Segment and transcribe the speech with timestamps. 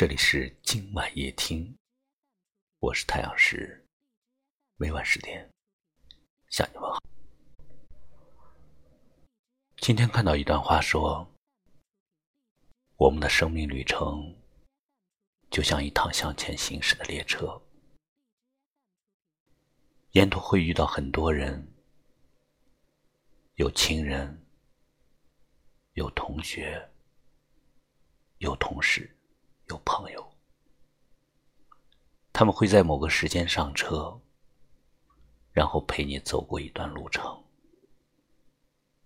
[0.00, 1.76] 这里是今晚夜听，
[2.78, 3.86] 我是太阳石，
[4.76, 5.46] 每晚十点
[6.48, 6.98] 向你问好。
[9.76, 11.30] 今天看到一段话说
[12.96, 14.34] ：“我们的生命旅程
[15.50, 17.60] 就像一趟向前行驶的列车，
[20.12, 21.74] 沿途会遇到很多人，
[23.56, 24.46] 有亲人，
[25.92, 26.90] 有同学，
[28.38, 29.14] 有同事。”
[29.70, 30.28] 有朋友，
[32.32, 34.20] 他们会在某个时间上车，
[35.52, 37.40] 然后陪你走过一段路程，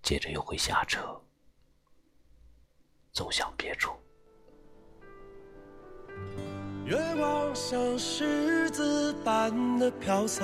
[0.02, 1.20] 接着又会下车，
[3.12, 3.92] 走向别处。
[6.86, 10.42] 月光像狮子般的飘洒，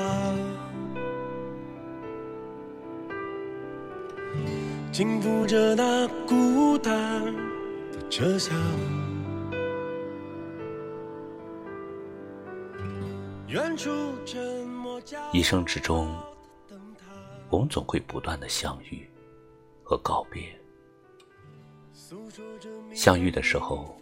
[4.92, 7.24] 轻抚着那孤单
[7.90, 8.54] 的车厢。
[15.32, 16.16] 一生之中，
[17.48, 19.10] 我们总会不断的相遇
[19.82, 20.56] 和告别。
[22.94, 24.00] 相遇的时候，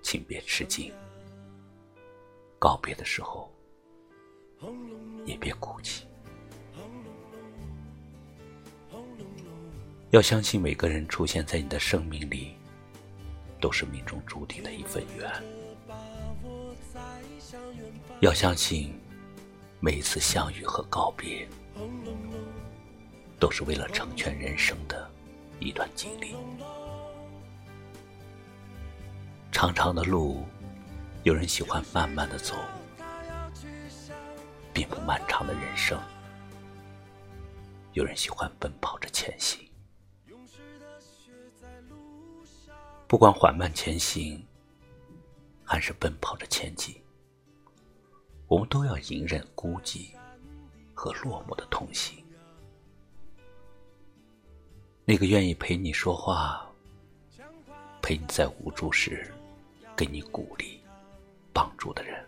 [0.00, 0.90] 请别吃惊；
[2.58, 3.52] 告别的时候，
[5.26, 6.06] 也别哭泣。
[10.08, 12.54] 要相信，每个人出现在你的生命里，
[13.60, 15.30] 都是命中注定的一份缘。
[18.20, 18.92] 要相信，
[19.80, 21.48] 每一次相遇和告别，
[23.38, 25.10] 都是为了成全人生的
[25.58, 26.36] 一段经历。
[29.50, 30.46] 长长的路，
[31.22, 32.54] 有人喜欢慢慢的走，
[34.74, 35.98] 并不漫长的人生，
[37.94, 39.66] 有人喜欢奔跑着前行。
[43.08, 44.46] 不管缓慢前行，
[45.64, 46.94] 还是奔跑着前进。
[48.50, 50.08] 我们都要隐忍孤寂
[50.92, 52.20] 和落寞的同行。
[55.04, 56.68] 那个愿意陪你说话、
[58.02, 59.32] 陪你在无助时
[59.96, 60.80] 给你鼓励、
[61.52, 62.26] 帮助的人，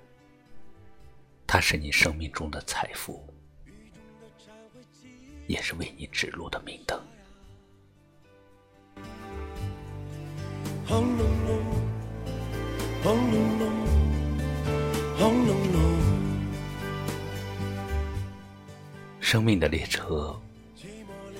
[1.45, 3.27] 他是你生命中的财富，
[5.49, 7.03] 也是为你指路的明灯。
[19.53, 20.35] 命的列车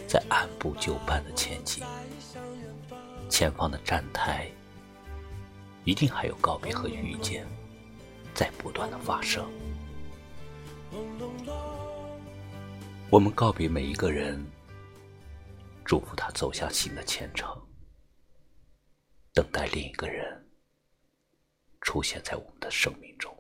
[0.07, 1.83] 在按部就班的前进，
[3.31, 4.51] 前方的站台
[5.85, 7.47] 一定还有告别和遇见
[8.35, 9.51] 在不断的发生。
[13.09, 14.45] 我们告别每一个人，
[15.87, 17.49] 祝福他走向新的前程，
[19.33, 20.47] 等待另一个人
[21.81, 23.35] 出现在我们的生命中，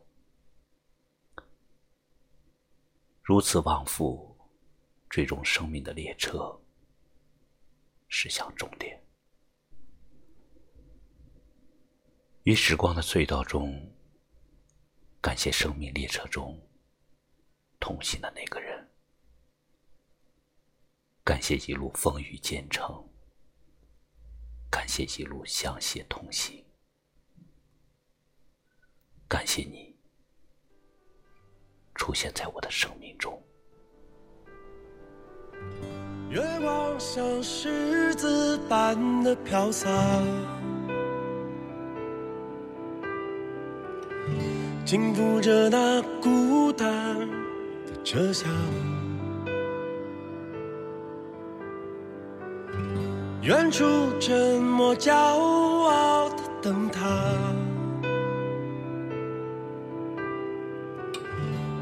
[3.22, 4.31] 如此往复。
[5.12, 6.58] 最终，生命的列车
[8.08, 8.98] 驶向终点。
[12.44, 13.94] 于时光的隧道中，
[15.20, 16.58] 感谢生命列车中
[17.78, 18.90] 同行的那个人，
[21.22, 23.06] 感谢一路风雨兼程，
[24.70, 26.64] 感谢一路相携同行，
[29.28, 29.94] 感谢你
[31.94, 33.38] 出现在我的生命中。
[36.32, 39.86] 月光像狮子般的飘洒，
[44.82, 46.88] 轻抚着那孤单
[47.86, 48.48] 的车厢。
[53.42, 53.84] 远处
[54.18, 57.02] 沉默骄傲的灯塔，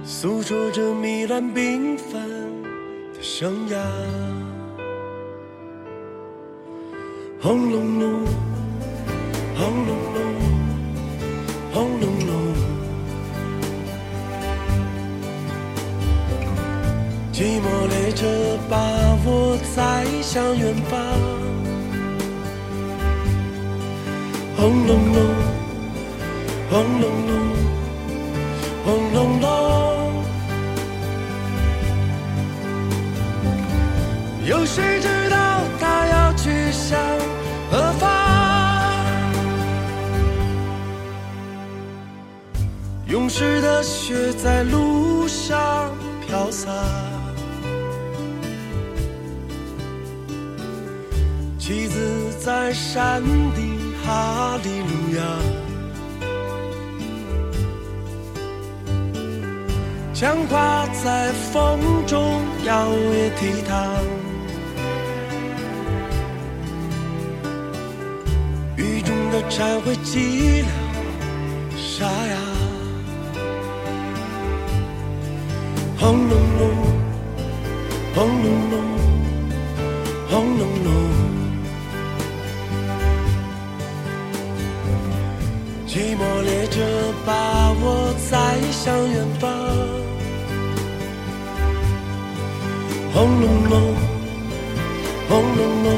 [0.03, 2.60] 诉说着迷乱缤纷。
[3.23, 3.77] 生涯，
[7.39, 8.25] 轰隆隆，
[9.55, 10.19] 轰隆隆，
[11.71, 12.31] 轰隆隆，
[17.31, 18.27] 寂寞列车
[18.71, 18.77] 把
[19.27, 20.99] 我载向远方，
[24.57, 25.19] 轰隆隆，
[26.71, 27.33] 轰隆隆，
[28.83, 29.70] 轰隆隆。
[34.51, 36.99] 有谁知道他要去向
[37.71, 38.11] 何方？
[43.07, 45.93] 勇士的血在路上
[46.27, 46.69] 飘洒，
[51.57, 53.23] 旗子在山
[53.55, 55.23] 顶哈利路亚，
[60.13, 63.71] 枪挂在风中摇曳倜傥。
[69.41, 70.67] 的蝉会寂寥
[71.77, 72.37] 沙哑，
[75.99, 76.63] 轰隆隆，
[78.15, 78.75] 轰隆隆，
[80.31, 80.89] 轰隆隆。
[85.87, 86.81] 寂寞列车
[87.25, 89.51] 把我载向远方，
[93.15, 93.95] 轰隆隆，
[95.29, 95.89] 轰隆隆，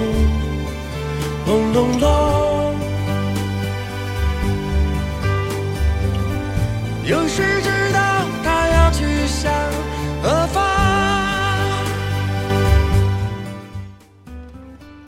[1.44, 2.42] 轰隆隆。
[7.04, 9.52] 有谁知道他要去向
[10.22, 10.62] 何方？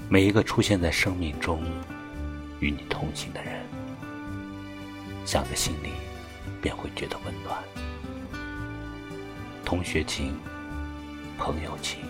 [0.08, 1.62] 每一个出现在生命中
[2.58, 3.64] 与你同行的人，
[5.24, 5.90] 想着心里
[6.60, 7.62] 便会觉得温暖。
[9.64, 10.36] 同学情、
[11.38, 12.00] 朋友情、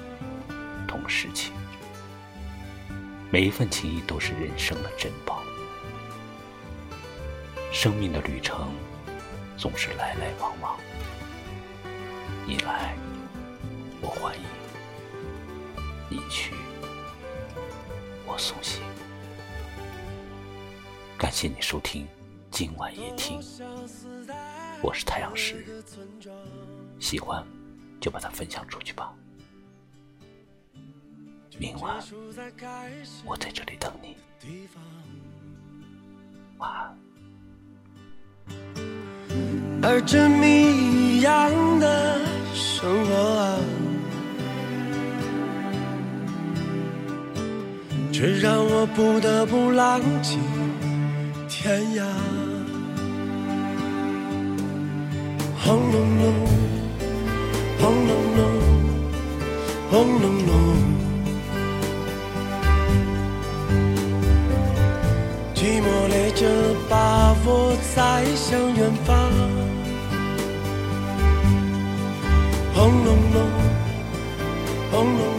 [0.88, 1.52] 同事情，
[3.30, 5.42] 每一份情谊都是人生的珍宝。
[7.70, 8.70] 生命的旅程
[9.56, 10.78] 总是来来往往，
[12.46, 12.94] 你来，
[14.00, 14.44] 我欢迎；
[16.10, 16.54] 你去，
[18.26, 18.82] 我送行。
[21.16, 22.06] 感谢你收听
[22.50, 23.40] 今晚夜听，
[24.82, 25.82] 我是太阳石，
[26.98, 27.46] 喜欢
[28.00, 29.14] 就把它分享出去吧。
[31.58, 32.04] 明晚
[33.24, 34.16] 我在这里等你，
[36.58, 37.03] 晚安。
[39.86, 42.19] 而这谜一样的
[42.54, 43.58] 生活啊，
[48.10, 50.38] 却让我不得不浪迹
[51.50, 52.02] 天涯。
[55.62, 56.32] 轰隆隆，
[57.78, 58.40] 轰隆隆，
[59.90, 59.92] 轰
[60.22, 60.52] 隆隆。
[65.54, 66.46] 寂寞列车
[66.88, 69.30] 把我载向远方，
[72.84, 73.42] 轰隆隆，
[74.92, 75.33] 轰隆隆。